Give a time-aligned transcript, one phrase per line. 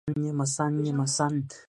[0.15, 1.57] 东汉八顾之一。